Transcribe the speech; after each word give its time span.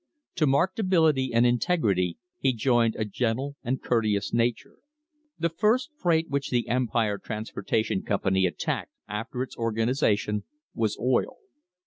To 0.37 0.47
marked 0.47 0.79
ability 0.79 1.31
and 1.31 1.45
integrity 1.45 2.17
he 2.39 2.53
joined 2.53 2.95
a 2.95 3.05
gentle 3.05 3.55
and 3.63 3.79
courteous 3.83 4.33
nature. 4.33 4.77
The 5.37 5.49
first 5.49 5.91
freight 5.95 6.27
which 6.27 6.49
the 6.49 6.67
Empire 6.69 7.19
Transportation 7.19 8.01
Com 8.01 8.21
pany 8.21 8.47
attacked 8.47 8.93
after 9.07 9.43
its 9.43 9.55
organisation 9.55 10.43
was 10.73 10.97
oil. 10.99 11.37